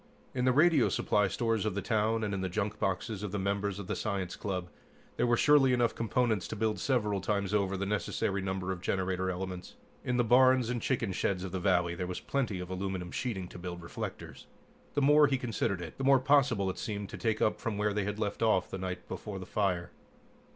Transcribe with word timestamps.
In 0.33 0.45
the 0.45 0.51
radio 0.51 0.89
supply 0.89 1.27
stores 1.27 1.63
of 1.63 1.75
the 1.75 1.81
town, 1.83 2.23
and 2.23 2.33
in 2.33 2.41
the 2.41 2.49
junk 2.49 2.79
boxes 2.79 3.21
of 3.21 3.31
the 3.31 3.37
members 3.37 3.77
of 3.77 3.85
the 3.85 3.95
science 3.95 4.35
club, 4.35 4.67
there 5.15 5.27
were 5.27 5.37
surely 5.37 5.73
enough 5.73 5.93
components 5.93 6.47
to 6.47 6.55
build 6.55 6.79
several 6.79 7.21
times 7.21 7.53
over 7.53 7.77
the 7.77 7.85
necessary 7.85 8.41
number 8.41 8.71
of 8.71 8.81
generator 8.81 9.29
elements. 9.29 9.75
In 10.03 10.17
the 10.17 10.23
barns 10.23 10.71
and 10.71 10.81
chicken 10.81 11.11
sheds 11.11 11.43
of 11.43 11.51
the 11.51 11.59
valley 11.59 11.93
there 11.93 12.07
was 12.07 12.19
plenty 12.19 12.59
of 12.59 12.71
aluminum 12.71 13.11
sheeting 13.11 13.47
to 13.49 13.59
build 13.59 13.83
reflectors. 13.83 14.47
The 14.95 15.03
more 15.03 15.27
he 15.27 15.37
considered 15.37 15.83
it, 15.83 15.99
the 15.99 16.03
more 16.03 16.17
possible 16.19 16.71
it 16.71 16.79
seemed 16.79 17.09
to 17.09 17.17
take 17.19 17.39
up 17.39 17.61
from 17.61 17.77
where 17.77 17.93
they 17.93 18.05
had 18.05 18.17
left 18.17 18.41
off 18.41 18.71
the 18.71 18.79
night 18.79 19.07
before 19.07 19.37
the 19.37 19.45
fire. 19.45 19.91